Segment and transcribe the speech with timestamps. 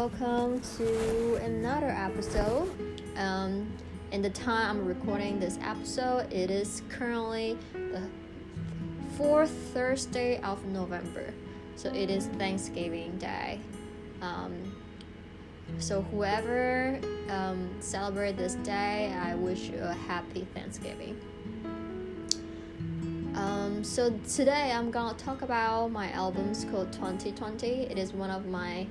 [0.00, 2.70] welcome to another episode.
[3.18, 3.70] Um,
[4.12, 8.08] in the time I'm recording this episode, it is currently the
[9.18, 11.34] fourth Thursday of November,
[11.76, 13.60] so it is Thanksgiving Day.
[14.22, 14.74] Um,
[15.78, 16.98] so whoever
[17.28, 21.20] um, celebrate this day, I wish you a happy Thanksgiving.
[23.34, 27.82] Um, so today I'm gonna talk about my albums called 2020.
[27.82, 28.86] It is one of my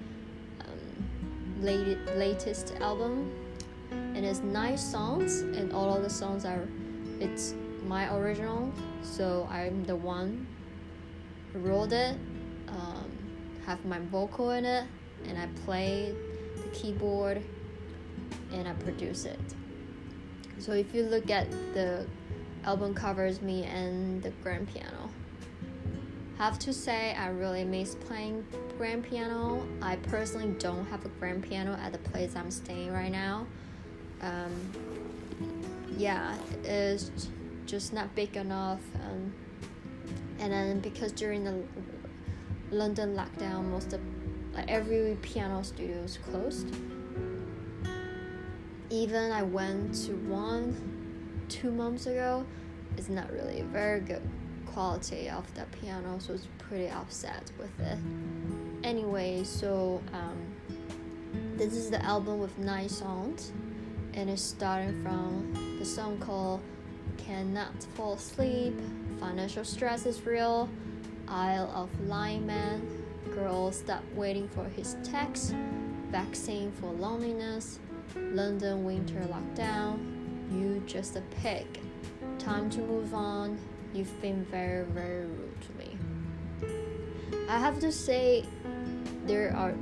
[1.62, 3.32] latest album,
[3.92, 6.68] and it's nine songs, and all of the songs are
[7.20, 7.54] it's
[7.86, 8.72] my original.
[9.02, 10.48] So I'm the one
[11.52, 12.18] who wrote it,
[12.68, 13.12] um,
[13.66, 14.86] have my vocal in it,
[15.26, 16.16] and I play
[16.56, 17.42] the keyboard,
[18.52, 19.40] and I produce it.
[20.60, 22.06] So if you look at the
[22.64, 25.09] album covers me and the grand piano.
[26.40, 28.46] Have to say, I really miss playing
[28.78, 29.68] grand piano.
[29.82, 33.46] I personally don't have a grand piano at the place I'm staying right now.
[34.22, 34.54] Um,
[35.98, 36.34] yeah,
[36.64, 37.12] it's
[37.66, 38.80] just not big enough.
[39.04, 39.34] Um,
[40.40, 41.62] and then because during the
[42.72, 44.00] London lockdown, most of
[44.54, 46.74] like every piano studio is closed.
[48.90, 52.46] Even I went to one two months ago
[52.96, 54.22] it's not really very good
[54.74, 57.98] quality of the piano so it's pretty upset with it
[58.84, 60.38] anyway so um,
[61.56, 63.52] this is the album with nine songs
[64.14, 66.62] and it's starting from the song called
[67.18, 68.74] cannot fall asleep
[69.20, 70.70] financial stress is real
[71.28, 72.82] isle of lying man
[73.34, 75.54] girl stop waiting for his text
[76.10, 77.80] vaccine for loneliness
[78.16, 80.20] london winter lockdown
[80.52, 81.68] you just a pig.
[82.40, 83.60] Time to move on.
[83.94, 85.98] You've been very, very rude to me.
[87.50, 88.46] I have to say,
[89.26, 89.74] there are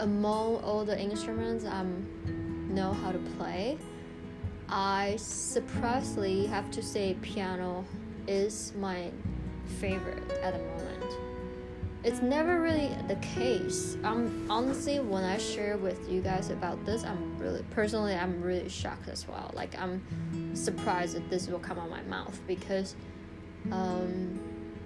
[0.00, 1.84] among all the instruments I
[2.68, 3.78] know how to play.
[4.68, 7.84] I surprisingly have to say piano
[8.26, 9.10] is my
[9.80, 10.95] favorite at the moment
[12.04, 13.96] it's never really the case.
[14.04, 18.68] Um, honestly, when I share with you guys about this, I'm really personally, I'm really
[18.68, 19.50] shocked as well.
[19.54, 20.02] Like I'm
[20.54, 22.94] surprised that this will come out my mouth because
[23.72, 24.38] um,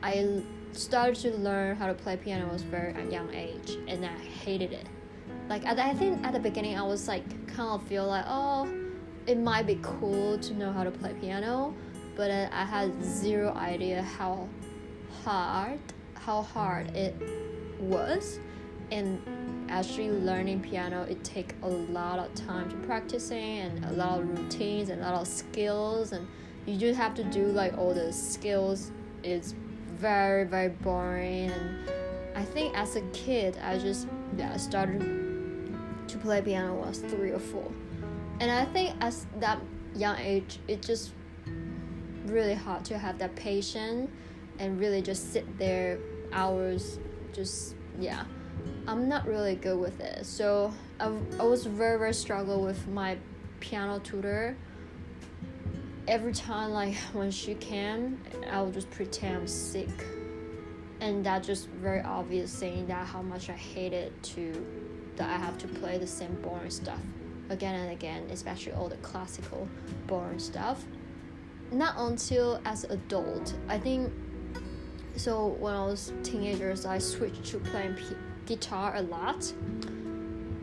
[0.02, 4.16] I started to learn how to play piano at a very young age, and I
[4.18, 4.86] hated it.
[5.48, 8.68] Like I think at the beginning, I was like kind of feel like oh,
[9.26, 11.74] it might be cool to know how to play piano,
[12.16, 14.48] but I had zero idea how
[15.24, 15.78] hard
[16.24, 17.14] how hard it
[17.78, 18.38] was.
[18.90, 19.22] And
[19.70, 24.28] actually learning piano it take a lot of time to practicing and a lot of
[24.28, 26.12] routines and a lot of skills.
[26.12, 26.26] And
[26.66, 28.90] you just have to do like all the skills.
[29.22, 29.54] It's
[29.96, 31.50] very very boring.
[31.50, 31.80] And
[32.34, 34.06] i think as a kid i just
[34.36, 35.00] yeah started
[36.06, 37.70] to play piano when i was three or four.
[38.40, 39.60] And i think as that
[39.94, 41.12] young age it just
[42.26, 44.10] really hard to have that patience
[44.60, 45.98] and really just sit there
[46.32, 47.00] hours
[47.32, 48.24] just yeah.
[48.86, 50.24] I'm not really good with it.
[50.26, 51.06] So i,
[51.38, 53.16] I was very very struggle with my
[53.58, 54.56] piano tutor.
[56.06, 60.06] Every time like when she came i would just pretend i'm sick.
[61.00, 64.66] And that just very obvious saying that how much i hated to
[65.16, 67.00] that i have to play the same boring stuff
[67.48, 69.66] again and again especially all the classical
[70.06, 70.84] boring stuff.
[71.72, 73.54] Not until as adult.
[73.68, 74.12] I think
[75.16, 78.16] so when I was teenagers, I switched to playing p-
[78.46, 79.52] guitar a lot,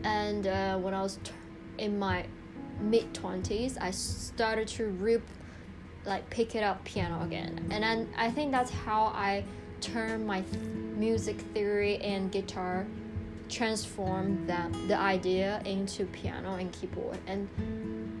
[0.04, 1.32] and uh, when I was t-
[1.78, 2.24] in my
[2.80, 5.22] mid twenties, I started to re-
[6.04, 9.44] like pick it up piano again, and then I think that's how I
[9.80, 12.86] turned my th- music theory and guitar
[13.48, 17.18] transform that the idea into piano and keyboard.
[17.26, 17.48] And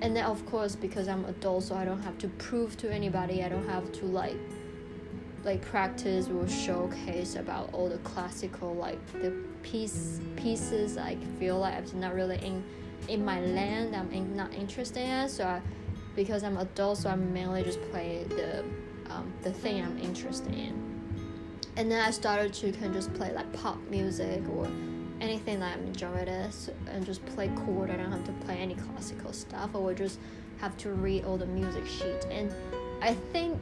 [0.00, 3.42] and then of course because i'm adult so i don't have to prove to anybody
[3.42, 4.36] i don't have to like
[5.44, 9.30] like practice will showcase about all the classical like the
[9.62, 12.64] piece pieces I feel like I'm not really in
[13.08, 15.28] in my land I'm in, not interested in.
[15.28, 15.60] So I,
[16.16, 18.64] because I'm adult so I mainly just play the
[19.10, 20.84] um, the thing I'm interested in.
[21.76, 24.66] And then I started to kind of just play like pop music or
[25.20, 27.90] anything that I'm enjoying it and just play chord.
[27.90, 29.74] I don't have to play any classical stuff.
[29.74, 30.18] Would just
[30.60, 32.52] have to read all the music sheet and
[33.00, 33.60] I think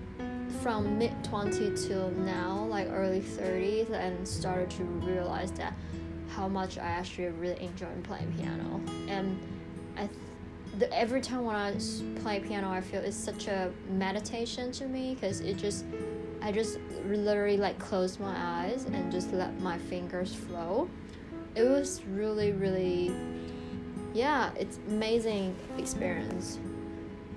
[0.67, 5.73] from mid 20 till now, like early 30s, and started to realize that
[6.31, 8.81] how much I actually really enjoy playing piano.
[9.07, 9.39] And
[9.97, 10.09] I,
[10.77, 11.71] th- every time when I
[12.21, 15.85] play piano, I feel it's such a meditation to me because it just,
[16.43, 20.91] I just literally like close my eyes and just let my fingers flow.
[21.55, 23.15] it was really really
[24.13, 26.59] yeah it's amazing experience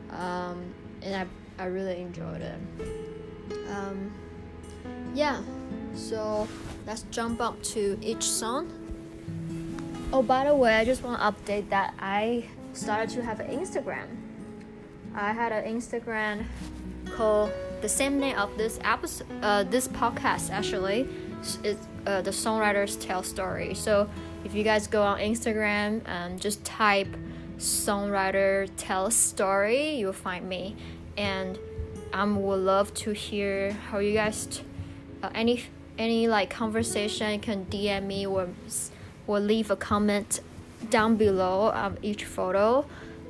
[0.09, 0.73] um,
[1.03, 3.08] and I, I really enjoyed it
[3.69, 4.11] um,
[5.13, 5.41] yeah
[5.95, 6.47] so
[6.85, 8.71] let's jump up to each song.
[10.11, 13.47] Oh by the way i just want to update that i started to have an
[13.47, 14.07] instagram.
[15.13, 16.45] I had an instagram
[17.15, 17.51] called
[17.81, 21.07] the same name of this episode uh, this podcast actually.
[21.63, 23.73] It's uh, the songwriters tell story.
[23.73, 24.09] So
[24.43, 27.15] if you guys go on instagram and just type
[27.57, 30.75] songwriter tell story you'll find me.
[31.17, 31.59] And
[32.11, 34.63] I would love to hear how you guys t-
[35.21, 35.65] uh, any
[35.97, 38.49] any like conversation you can DM me or
[39.27, 40.39] or leave a comment
[40.89, 42.85] down below of each photo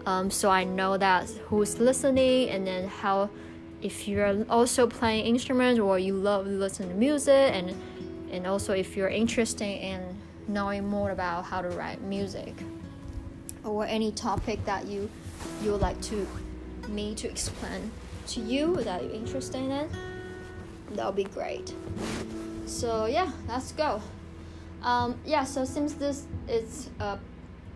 [0.06, 3.30] um, so I know that who's listening and then how
[3.82, 7.76] if you're also playing instruments or you love listening to music and
[8.32, 10.18] and also if you're interested in
[10.48, 12.54] knowing more about how to write music
[13.64, 15.10] or any topic that you
[15.62, 16.26] you would like to
[16.88, 17.92] me to explain
[18.30, 19.90] to you that you're interested in
[20.92, 21.74] that'll be great
[22.66, 24.02] so yeah let's go
[24.84, 27.20] um, yeah so since this is a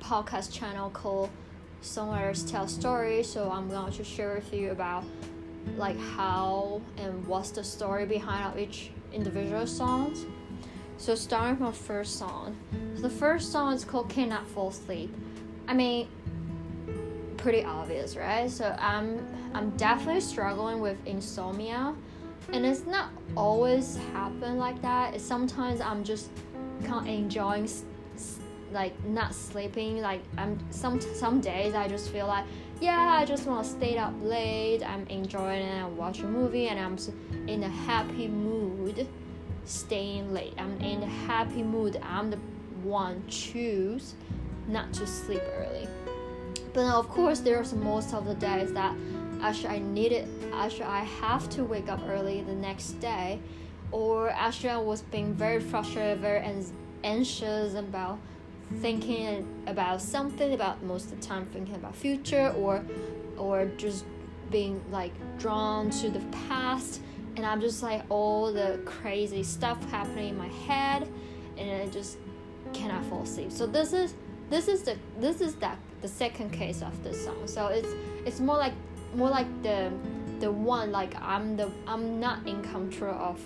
[0.02, 1.30] podcast channel called
[1.82, 5.04] songwriters tell stories so i'm going to share with you about
[5.78, 10.26] like how and what's the story behind each individual songs.
[10.98, 12.58] So starting from first song.
[12.96, 15.14] So the first song is called Cannot Fall Asleep.
[15.68, 16.08] I mean
[17.44, 18.50] pretty obvious, right?
[18.50, 21.94] So I'm I'm definitely struggling with insomnia
[22.54, 25.14] and it's not always happen like that.
[25.14, 26.32] It's sometimes I'm just
[26.86, 27.70] kind of enjoying
[28.72, 30.02] like not sleeping.
[30.02, 32.46] Like i'm some some days i just feel like
[32.82, 34.82] yeah i just want to stay up late.
[34.82, 35.84] I'm enjoying it.
[35.84, 36.98] And watch a movie and i'm
[37.48, 39.06] in a happy mood
[39.66, 40.54] staying late.
[40.58, 42.00] I'm in a happy mood.
[42.02, 42.40] I'm the
[42.84, 44.16] one choose
[44.68, 45.88] not to sleep early
[46.74, 48.96] but of course there's most of the days that
[49.42, 53.40] actually i need it actually i have to wake up early the next day
[53.92, 56.44] or actually i was being very frustrated very
[57.04, 58.18] anxious about
[58.80, 62.84] thinking about something about most of the time thinking about future or
[63.38, 64.06] or just
[64.50, 67.02] being like drawn to the past.
[67.36, 71.10] And i'm just like all the crazy stuff happening in my head
[71.58, 72.18] and i just
[72.74, 73.52] cannot fall asleep.
[73.52, 74.14] So this is
[74.50, 77.90] this is the this is that the second case of the song so it's
[78.26, 78.74] it's more like
[79.16, 79.92] more like the
[80.40, 83.40] the one like i'm the i'm not in control of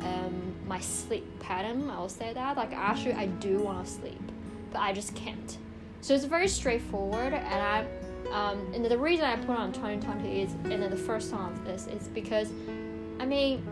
[0.00, 4.26] um, my sleep pattern i'll say that like actually i do want to sleep
[4.76, 5.56] but I just can't.
[6.02, 7.86] So it's very straightforward, and I,
[8.30, 11.86] um, and the reason I put on 2020 is, and the first song of this
[11.86, 12.50] is because,
[13.18, 13.66] I mean,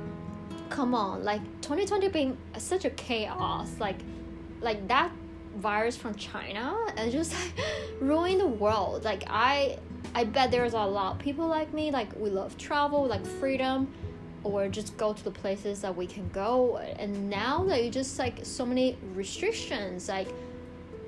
[0.70, 3.98] come on, like 2020 being such a chaos, like,
[4.60, 5.12] like that
[5.56, 7.66] virus from China and just like,
[8.00, 9.04] ruin the world.
[9.04, 9.78] Like I,
[10.14, 13.92] I bet there's a lot of people like me, like we love travel, like freedom,
[14.44, 16.76] or just go to the places that we can go.
[16.76, 20.28] And now that you just like so many restrictions, like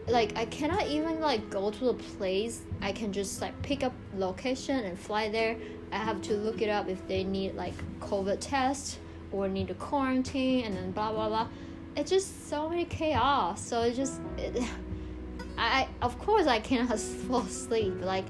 [0.09, 2.63] like I cannot even like go to the place.
[2.81, 5.57] I can just like pick up location and fly there.
[5.93, 8.99] I have to look it up if they need like COVID test
[9.33, 11.49] or need to quarantine and then blah blah blah.
[11.97, 13.61] It's just so many chaos.
[13.61, 14.63] So it just it,
[15.59, 16.99] I of course I cannot
[17.29, 17.95] fall asleep.
[18.01, 18.27] Like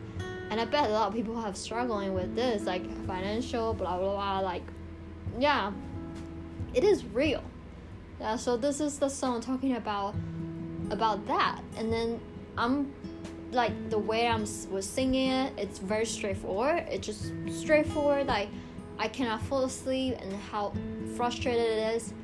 [0.51, 4.13] and I bet a lot of people have struggling with this like financial blah blah
[4.13, 4.63] blah like
[5.39, 5.73] yeah.
[6.75, 7.43] It is real.
[8.21, 10.15] Yeah, so this is the song talking about
[10.91, 11.61] about that.
[11.77, 12.21] And then
[12.59, 12.91] i'm
[13.53, 16.85] like the way i'm was singing it it's very straightforward.
[16.89, 18.49] It's just straightforward like
[18.99, 20.73] i cannot fall asleep and how
[21.17, 22.15] frustrated it is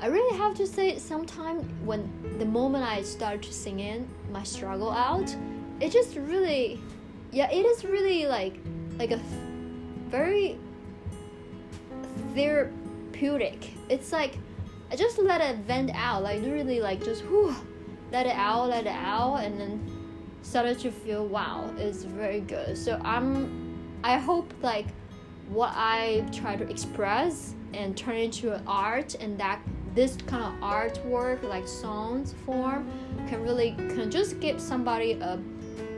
[0.00, 4.42] i really have to say sometimes when the moment i start to sing in my
[4.42, 5.34] struggle out
[5.80, 6.80] it just really
[7.32, 8.54] yeah it is really like
[8.98, 9.20] like a
[10.08, 10.58] very
[12.34, 14.38] therapeutic it's like
[14.90, 17.54] i just let it vent out like really like just whew
[18.10, 19.80] let it out, let it out, and then
[20.42, 22.76] started to feel wow, it's very good.
[22.76, 24.86] So I'm, I hope like
[25.48, 29.60] what I try to express and turn into an art, and that
[29.94, 32.88] this kind of artwork like songs form
[33.28, 35.38] can really can just give somebody a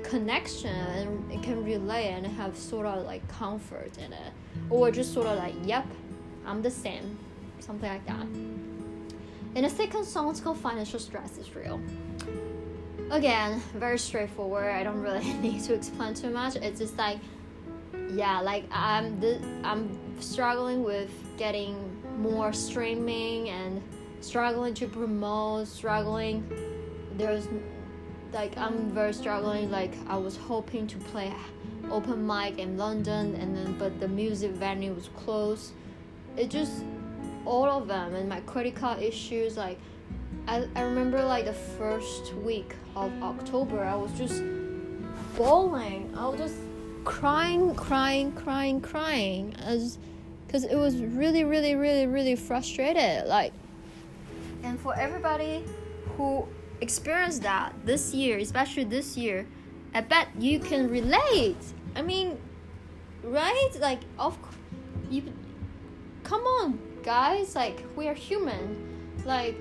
[0.03, 4.33] connection and it can relate and have sort of like comfort in it
[4.71, 5.87] or just sort of like yep
[6.47, 7.19] i'm the same
[7.61, 8.27] something like that
[9.55, 11.79] and the second song is called Financial Stress is Real.
[13.11, 14.71] Again, very straightforward.
[14.71, 16.57] I don't really need to explain too much.
[16.57, 17.19] It's just like,
[18.11, 21.92] yeah, like I'm the, I'm struggling with getting
[22.23, 23.83] more streaming and
[24.21, 26.49] struggling to promote, struggling
[27.17, 27.49] there's
[28.33, 29.71] like I'm very struggling.
[29.71, 31.33] Like I was hoping to play
[31.91, 35.73] open mic in London, and then but the music venue was closed.
[36.37, 36.85] It just
[37.45, 39.57] all of them and my credit card issues.
[39.57, 39.79] Like
[40.47, 44.43] I, I remember like the first week of October, I was just
[45.37, 46.13] bawling.
[46.17, 46.57] I was just
[47.05, 49.99] crying, crying, crying, crying, as
[50.53, 53.27] because it was really, really, really, really frustrated.
[53.27, 53.55] Like,
[54.63, 55.65] and for everybody
[56.17, 56.47] who
[56.83, 59.47] experienced that this year, especially this year,
[59.95, 61.57] I bet you can relate.
[61.97, 62.39] I mean,
[63.25, 63.71] right?
[63.81, 64.37] Like, of
[65.11, 65.33] you,
[66.23, 67.57] come on, guys.
[67.57, 69.17] Like, we are human.
[69.25, 69.57] Like,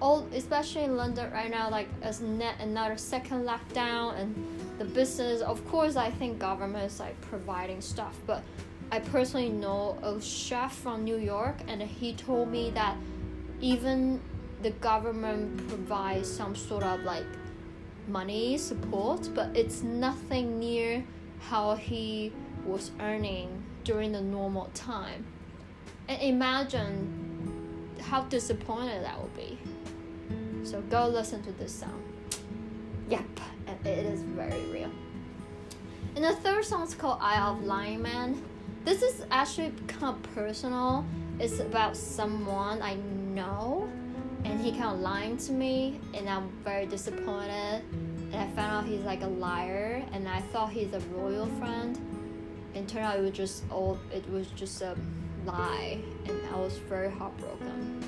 [0.00, 4.32] all, especially in London right now, like as net another second lockdown and
[4.78, 5.40] the business.
[5.40, 8.44] Of course, I think government is like providing stuff, but
[8.90, 12.96] I personally know a chef from New York, and he told me that
[13.60, 14.20] even
[14.62, 17.26] the government provides some sort of like
[18.08, 21.04] money support, but it's nothing near
[21.40, 22.32] how he
[22.64, 25.24] was earning during the normal time.
[26.08, 29.58] And imagine how disappointed that would be.
[30.64, 32.02] So go listen to this song.
[33.10, 33.40] Yep,
[33.84, 34.90] it is very real.
[36.16, 38.42] And the third song is called Eye of Lying Man.
[38.88, 41.04] This is actually kind of personal.
[41.38, 43.86] It's about someone I know
[44.46, 47.82] and he kind of lying to me and i'm very disappointed.
[48.32, 51.98] And i found out he's like a liar and i thought he's a royal friend.
[52.74, 54.96] And turned out it was just all it was just a
[55.44, 58.00] lie and i was very heartbroken.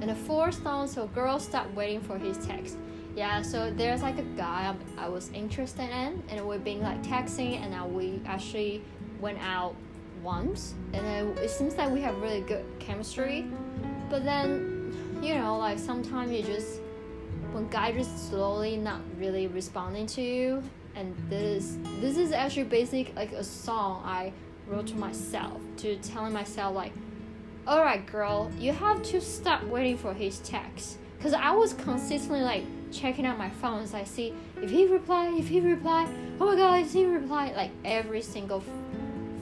[0.00, 2.78] And the fourth song so girls stop waiting for his text.
[3.14, 7.60] Yeah so there's like a guy i was interested in and we've been like texting
[7.62, 8.82] and now we actually
[9.20, 9.76] went out
[10.26, 13.46] once and it seems like we have really good chemistry
[14.10, 14.76] but then
[15.22, 16.80] you know, like sometimes you just
[17.52, 20.62] when guy just slowly not really responding to you,
[20.94, 24.32] and this this is actually basic like a song I
[24.66, 26.92] wrote to myself to telling myself like,
[27.66, 32.42] all right, girl, you have to stop waiting for his text, cause I was consistently
[32.42, 36.08] like checking out my phone as I see if he reply, if he reply,
[36.40, 38.62] oh my god, is he reply like every single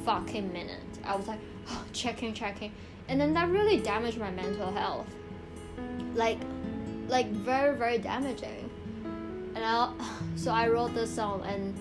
[0.04, 0.80] fucking minute.
[1.04, 2.72] I was like oh, checking, checking,
[3.08, 5.06] and then that really damaged my mental health.
[6.14, 6.38] Like
[7.08, 8.70] like very very damaging.
[9.54, 9.92] And I
[10.36, 11.74] so I wrote this song and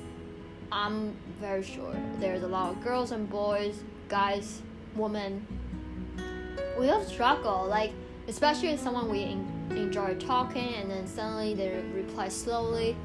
[0.72, 4.62] I'm very sure there's a lot of girls and boys guys
[4.96, 5.46] women.
[6.80, 7.92] We all struggle like
[8.28, 12.96] especially if someone we in, enjoy talking and then suddenly they reply slowly.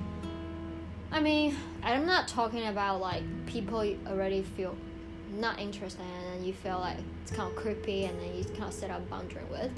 [1.11, 4.77] I mean I'm not talking about like people already feel
[5.33, 8.73] not interested and you feel like it's kind of creepy and then you kind of
[8.73, 9.71] set up boundary with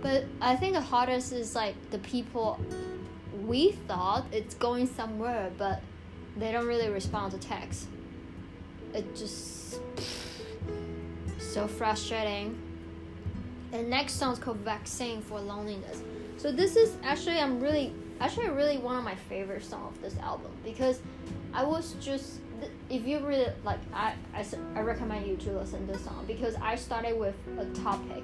[0.00, 2.58] but I think the hardest is like the people
[3.46, 5.80] we thought it's going somewhere, but
[6.36, 7.88] they don't really respond to text.
[8.94, 9.80] It just
[11.38, 12.60] so frustrating.
[13.70, 16.02] The next song is called "Vaccine for Loneliness."
[16.36, 20.18] So this is actually I'm really actually really one of my favorite songs of this
[20.18, 21.00] album because
[21.54, 22.40] I was just
[22.90, 26.54] if you really like I, I, I recommend you to listen to this song because
[26.56, 28.22] I started with a topic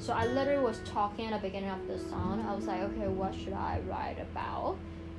[0.00, 2.42] so I literally was talking at the beginning of the song.
[2.48, 4.78] I was like, okay, what should I write about?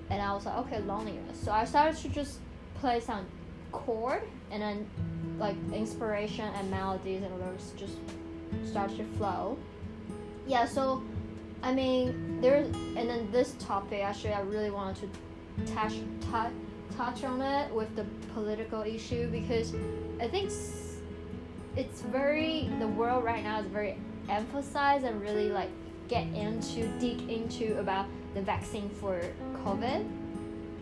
[0.09, 1.39] And I was like, okay, loneliness.
[1.39, 2.39] So I started to just
[2.79, 3.27] play some
[3.71, 4.89] chord and then
[5.37, 7.97] like inspiration and melodies and lyrics just
[8.65, 9.55] start to flow.
[10.47, 11.03] Yeah, so
[11.61, 12.65] I mean there's
[12.97, 15.09] and then this topic actually I really wanted
[15.65, 15.93] to touch
[16.31, 16.51] touch
[16.97, 19.73] touch on it with the political issue because
[20.19, 20.51] I think
[21.75, 23.97] it's very the world right now is very
[24.29, 25.69] emphasized and really like
[26.07, 29.21] get into dig into about the vaccine for
[29.63, 30.05] COVID.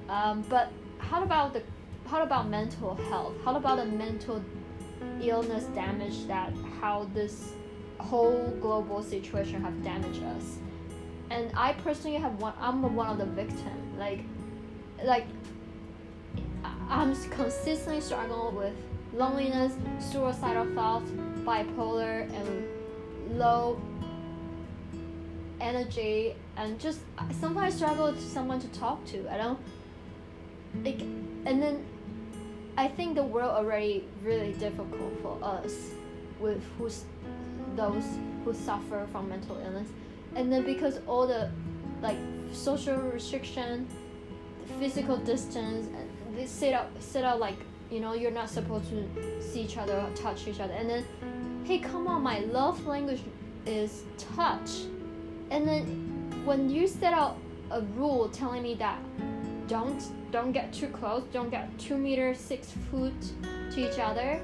[0.10, 1.64] Um, but how about the
[2.08, 3.36] how about mental health?
[3.46, 4.44] How about the mental
[5.22, 6.52] illness damage that
[6.82, 7.54] how this
[8.00, 10.58] whole global situation have damaged us?
[11.30, 12.54] And I personally have one.
[12.60, 14.00] I'm one of the victim.
[14.00, 14.24] Like,
[15.06, 15.28] like
[16.90, 18.74] I'm consistently struggling with
[19.14, 21.12] loneliness, suicidal thoughts,
[21.46, 23.80] bipolar, and low
[25.62, 27.02] energy and just
[27.40, 29.32] sometimes struggle to someone to talk to.
[29.32, 29.60] I don't
[30.84, 31.86] like, and then
[32.78, 35.92] I think the world already really difficult for us
[36.40, 37.04] with who's
[37.76, 38.06] those
[38.44, 39.90] who suffer from mental illness,
[40.36, 41.52] and then because all the
[42.02, 42.18] like
[42.52, 43.88] social restriction,
[44.80, 46.10] physical distance, and
[46.46, 47.58] sit out sit out like
[47.90, 51.06] you know you're not supposed to see each other or touch each other, and then
[51.66, 53.22] hey, come on, my love language
[53.66, 54.70] is touch.
[55.52, 57.38] And then when you set out
[57.72, 59.00] a rule telling me that
[59.68, 63.14] don't don't get too close, don't get two meters six foot
[63.72, 64.42] to each other,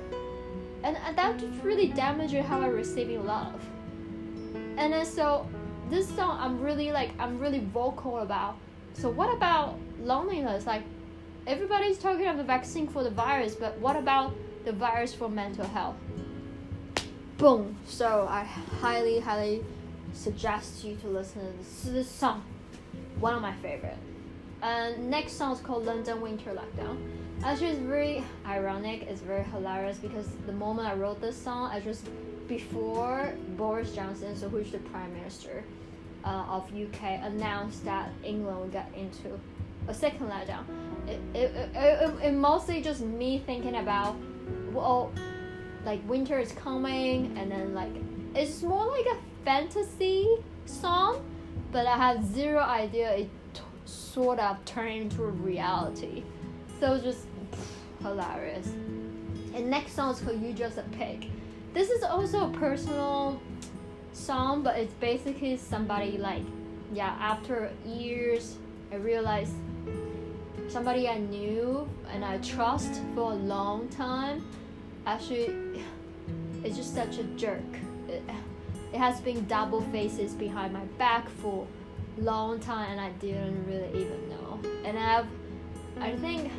[0.83, 3.59] and, and that just really damaged how I'm receiving love.
[4.77, 5.47] And then so
[5.89, 8.57] this song I'm really like I'm really vocal about.
[8.93, 10.65] So what about loneliness?
[10.65, 10.83] Like
[11.47, 15.65] everybody's talking about the vaccine for the virus, but what about the virus for mental
[15.65, 15.95] health?
[17.37, 17.75] Boom.
[17.85, 19.63] So I highly, highly
[20.13, 21.41] suggest you to listen
[21.83, 22.43] to this, song.
[23.19, 23.97] One of my favorite.
[24.61, 26.97] And next song is called London Winter Lockdown.
[27.43, 29.03] Actually, it's very ironic.
[29.03, 32.07] It's very hilarious because the moment I wrote this song, I just
[32.47, 35.63] before Boris Johnson, so who's the prime minister
[36.23, 39.39] uh, of UK, announced that England will get into
[39.87, 40.63] a second lockdown.
[41.07, 44.15] It, it, it, it, mostly just me thinking about
[44.71, 45.11] well
[45.85, 47.91] like winter is coming and then like
[48.33, 50.27] it's more like a fantasy
[50.65, 51.23] song
[51.71, 56.23] but i have zero idea it t- sort of turned into reality.
[56.79, 58.67] So it's just pff, hilarious.
[59.53, 61.29] And next song is called you just a pig.
[61.73, 63.39] This is also a personal
[64.13, 66.41] song but it's basically somebody like
[66.93, 68.55] yeah after years
[68.93, 69.53] i realized
[70.75, 74.45] somebody i knew and i trust for a long time
[75.05, 75.47] actually
[76.65, 77.61] it's just such a jerk.
[78.07, 78.23] It,
[78.91, 81.67] it has been double faces behind my back for
[82.17, 84.59] long time and I didn't really even know.
[84.83, 85.27] And I've
[85.99, 86.21] I mm-hmm.
[86.21, 86.51] think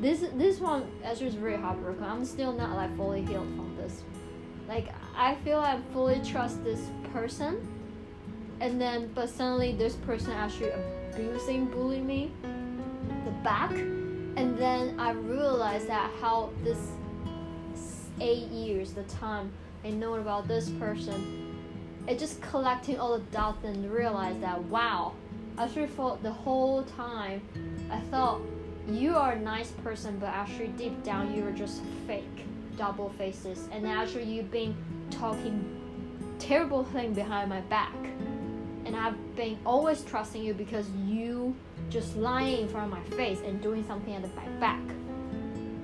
[0.00, 2.04] this this one actually is very heartbroken.
[2.04, 4.04] I'm still not like fully healed from this.
[4.68, 6.80] Like I feel I fully trust this
[7.12, 7.66] person
[8.60, 10.70] and then but suddenly this person actually
[11.12, 12.30] abusing bullying me
[13.44, 13.70] back
[14.36, 16.78] and then I realized that how this
[18.20, 19.52] eight years, the time
[19.84, 21.54] I know about this person,
[22.08, 25.12] it just collecting all the dots and realize that wow,
[25.58, 27.42] actually for the whole time,
[27.90, 28.40] I thought
[28.88, 33.68] you are a nice person, but actually deep down you are just fake, double faces,
[33.70, 34.74] and actually you've been
[35.10, 35.80] talking
[36.38, 37.94] terrible thing behind my back,
[38.84, 41.54] and I've been always trusting you because you
[41.90, 44.60] just lying in front of my face and doing something at the back.
[44.60, 44.80] Back,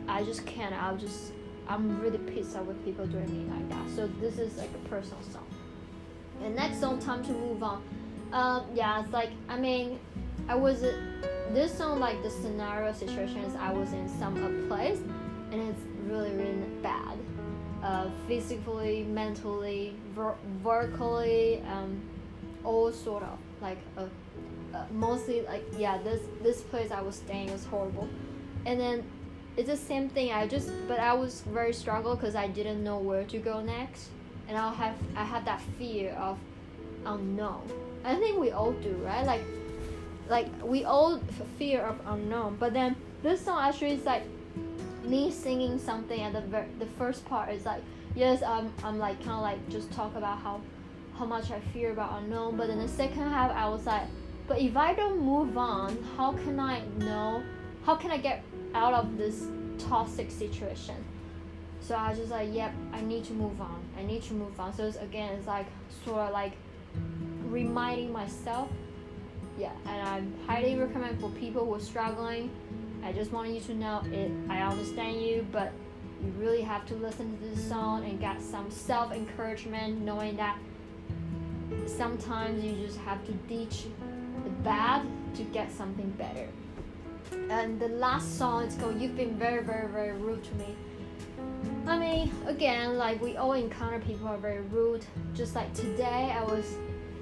[0.08, 0.74] I just can't.
[0.74, 1.32] I'll just
[1.68, 3.90] I'm really pissed off with people doing me like that.
[3.94, 5.46] So this is like a personal song.
[6.42, 7.82] And next song, time to move on.
[8.32, 9.98] Um, yeah, it's like I mean,
[10.48, 10.96] I was uh,
[11.52, 14.98] this song like the scenario situations I was in some place,
[15.52, 17.18] and it's really really bad,
[17.82, 22.00] uh, physically, mentally, ver- verbally, um,
[22.64, 24.06] all sort of like uh,
[24.74, 28.08] uh, mostly like yeah this this place I was staying was horrible,
[28.66, 29.04] and then
[29.56, 30.32] it's the same thing.
[30.32, 34.08] I just but I was very struggle because I didn't know where to go next,
[34.48, 36.38] and I'll have I had that fear of
[37.04, 37.62] unknown.
[38.04, 39.26] I think we all do, right?
[39.26, 39.42] Like
[40.28, 41.20] like we all
[41.58, 42.56] fear of unknown.
[42.58, 44.22] But then this song actually is like
[45.04, 47.82] me singing something at the ver- the first part is like
[48.14, 50.60] yes I'm I'm like kind of like just talk about how
[51.18, 52.56] how much I fear about unknown.
[52.56, 54.06] But then the second half I was like,
[54.50, 57.42] but if I don't move on, how can I know?
[57.86, 58.42] How can I get
[58.74, 59.46] out of this
[59.80, 60.96] toxic situation.
[61.80, 63.82] So I was just like, yep, I need to move on.
[63.98, 64.74] I need to move on.
[64.74, 65.66] So it's, again, it's like
[66.04, 66.52] sort of like
[67.46, 68.68] reminding myself.
[69.58, 70.08] Yeah, and
[70.46, 72.50] I highly recommend for people who are struggling.
[73.02, 74.30] I just want you to know it.
[74.48, 75.72] I understand you, but
[76.22, 80.58] you really have to listen to this song and get some self encouragement, knowing that
[81.86, 83.86] sometimes you just have to ditch
[84.62, 86.48] bad to get something better
[87.50, 90.76] and the last song is called You've Been Very, Very, Very Rude to Me.
[91.86, 95.04] I mean, again, like we all encounter people are very rude.
[95.34, 96.76] Just like today, I was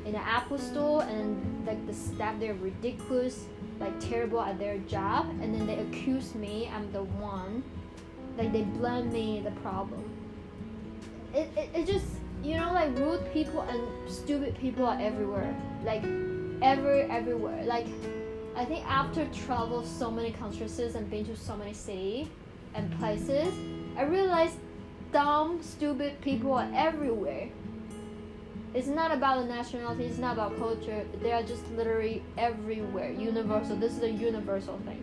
[0.04, 3.46] in an Apple store and like the staff they're ridiculous,
[3.80, 7.62] like terrible at their job, and then they accuse me I'm the one.
[8.36, 10.04] Like they blame me the problem.
[11.34, 12.06] It, it, it just
[12.42, 15.54] you know like rude people and stupid people are everywhere.
[15.84, 16.04] Like
[16.62, 17.64] ever everywhere.
[17.64, 17.86] Like
[18.56, 22.26] I think after travel so many countries and been to so many cities
[22.74, 23.54] and places,
[23.96, 24.56] I realized
[25.12, 27.48] dumb, stupid people are everywhere.
[28.74, 31.06] It's not about the nationality, it's not about culture.
[31.22, 33.76] They are just literally everywhere, universal.
[33.76, 35.02] This is a universal thing.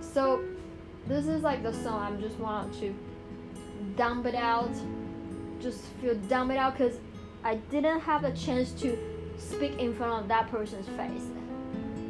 [0.00, 0.44] So,
[1.06, 2.94] this is like the song I'm just want to
[3.96, 4.74] dump it out,
[5.60, 6.96] just feel dump it out because
[7.44, 8.98] I didn't have a chance to
[9.38, 11.28] speak in front of that person's face.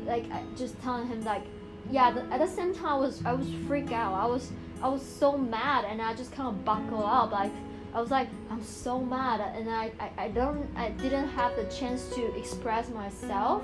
[0.05, 1.43] Like just telling him like
[1.91, 4.15] yeah the, at the same time I was I was freaked out.
[4.15, 4.51] I was
[4.83, 7.53] I was so mad and I just kind of buckle up like
[7.95, 11.65] I was like I'm so mad and I, I, I don't I didn't have the
[11.65, 13.63] chance to express myself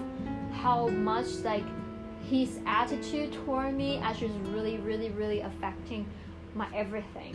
[0.53, 1.65] how much like
[2.29, 6.07] his attitude toward me actually is really really really affecting
[6.55, 7.35] my everything.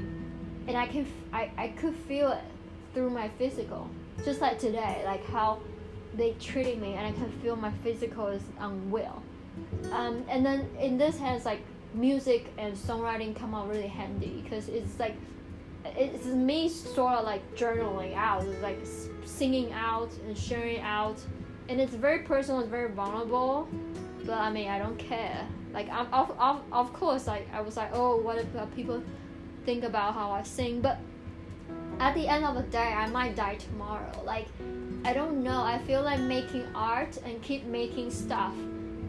[0.68, 2.44] And i can I, I could feel it
[2.94, 3.90] through my physical
[4.26, 5.60] just like today like how
[6.18, 9.22] they treated me and i can feel my physical is unwell.
[9.92, 11.62] Um, and then in this has like
[11.94, 15.16] music and songwriting come out really handy because it's like
[15.86, 18.80] it's me sort of like journaling out it's like
[19.26, 21.20] singing out and sharing out.
[21.70, 23.68] And it's very personal it's very vulnerable
[24.26, 25.48] but i mean i don't care.
[25.74, 29.02] Like i'm of, of, of course like i was like oh what if uh, people
[29.66, 30.98] think about how i sing but
[32.00, 34.12] at the end of the day i might die tomorrow.
[34.24, 34.48] Like
[35.06, 35.62] i don't know.
[35.62, 38.54] I feel like making art and keep making stuff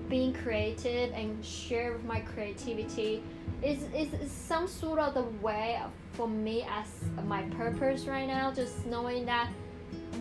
[0.09, 3.23] being creative and share with my creativity
[3.63, 5.79] is, is, is some sort of the way
[6.13, 6.87] for me as
[7.27, 8.51] my purpose right now.
[8.51, 9.51] Just knowing that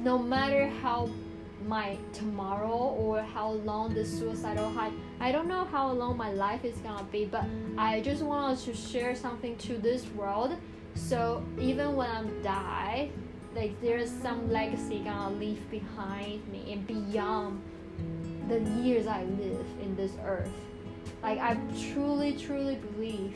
[0.04, 1.10] no matter how
[1.66, 6.64] my tomorrow or how long the suicidal high i don't know how long my life
[6.64, 7.44] is gonna be but
[7.80, 10.56] i just wanted to share something to this world
[10.98, 13.10] so even when i'm die
[13.56, 17.62] like there's some legacy gonna leave behind me and beyond
[18.48, 20.52] the years I live in this earth.
[21.22, 21.58] Like I
[21.92, 23.36] truly, truly believe.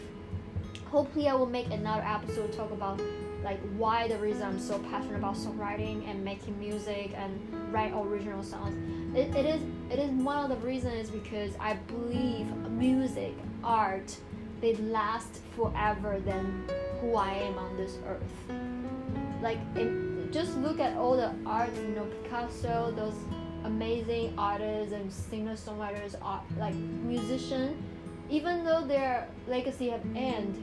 [0.86, 3.02] Hopefully, I will make another episode talk about
[3.44, 8.44] like why the reason I'm so passionate about songwriting and making music and write original
[8.44, 8.76] songs.
[9.16, 14.16] It, it is it is one of the reasons is because I believe music, art,
[14.62, 16.64] they last forever than
[17.00, 18.22] who I am on this earth.
[19.42, 19.60] Like
[20.32, 23.16] just look at all the art, you know, Picasso, those
[23.64, 27.78] amazing artists and singer songwriters are like musicians
[28.30, 30.58] even though their legacy have end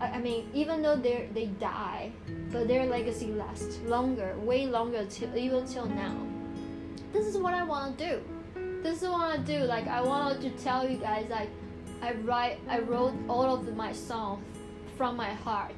[0.00, 2.12] I, I mean even though they they die
[2.52, 6.16] but their legacy lasts longer way longer till even till now.
[7.12, 8.82] This is what I want to do.
[8.82, 9.60] This is what I do.
[9.60, 11.48] Like I wanted to tell you guys like
[12.02, 14.44] I write I wrote all of my songs
[14.96, 15.74] from my heart.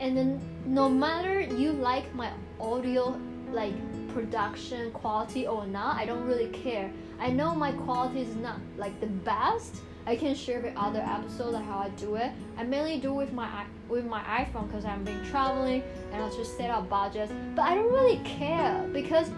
[0.00, 3.20] And then no matter you like my audio
[3.52, 3.74] like
[4.12, 6.90] production quality or not i don't really care.
[7.18, 9.76] I know my quality is not like the best.
[10.06, 12.30] I can share with other episodes like how i do it.
[12.56, 16.56] I mainly do with my with my iphone because i'm been traveling and i just
[16.56, 17.32] set up budgets.
[17.54, 19.28] But i don't really care because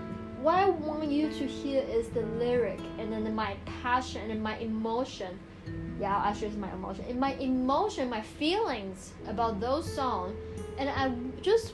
[0.41, 4.57] what i want you to hear is the lyric and then my passion and my
[4.59, 5.39] emotion
[6.01, 10.35] yeah actually it's my emotion and my emotion my feelings about those songs
[10.79, 11.11] and i
[11.43, 11.73] just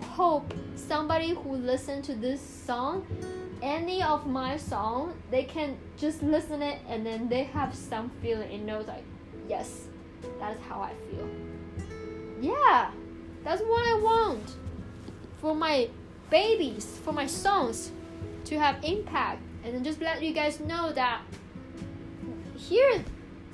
[0.00, 3.06] hope somebody who listen to this song
[3.62, 8.50] any of my song they can just listen it and then they have some feeling
[8.52, 9.04] and knows like
[9.48, 9.88] yes
[10.38, 11.28] that's how i feel.
[12.40, 12.90] Yeah
[13.42, 14.56] that's what i want
[15.38, 15.88] for my
[16.30, 17.90] babies for my songs
[18.44, 21.20] to have impact and then just let you guys know that
[22.56, 23.04] here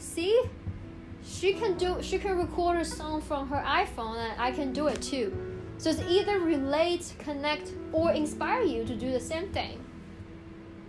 [0.03, 0.43] see
[1.25, 4.88] she can do she can record a song from her iphone and i can do
[4.88, 5.33] it too
[5.83, 9.85] so it's either relate, connect, or inspire you to do the same thing.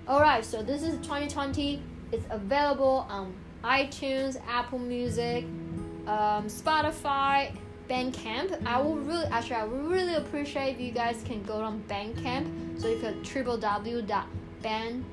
[0.07, 1.81] Alright, so this is 2020.
[2.11, 5.45] It's available on iTunes, Apple Music,
[6.05, 7.57] um, Spotify,
[7.89, 8.63] Bandcamp.
[8.67, 12.79] I will really, actually, I would really appreciate if you guys can go on Bandcamp.
[12.79, 15.05] So you www.band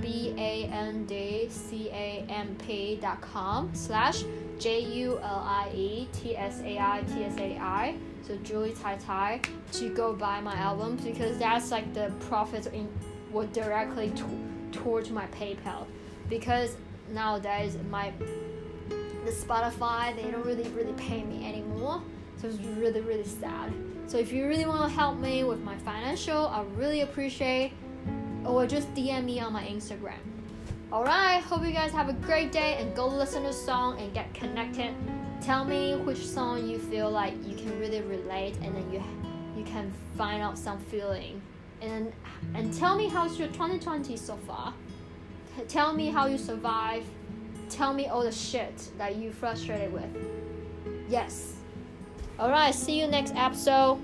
[0.00, 4.24] b a n d c a m p dot com slash
[4.58, 7.94] j u l i e t s a i t s a i.
[8.26, 9.40] So Julie Tsai Tsai
[9.72, 12.88] to go buy my albums because that's like the profits in
[13.32, 14.24] would directly to,
[14.72, 15.86] towards my PayPal.
[16.28, 16.76] Because
[17.12, 18.12] nowadays my
[19.24, 22.02] the Spotify they don't really really pay me anymore.
[22.40, 23.72] So it's really really sad.
[24.06, 27.72] So if you really want to help me with my financial I really appreciate
[28.46, 30.18] or just DM me on my Instagram.
[30.92, 34.12] Alright hope you guys have a great day and go listen to the song and
[34.14, 34.94] get connected.
[35.40, 39.02] Tell me which song you feel like you can really relate and then you
[39.56, 41.40] you can find out some feeling.
[41.80, 42.12] And
[42.54, 44.74] and tell me how's your 2020 so far.
[45.68, 47.04] Tell me how you survive
[47.70, 50.04] tell me all the shit that you frustrated with.
[51.08, 51.56] Yes.
[52.38, 54.00] All right see you next episode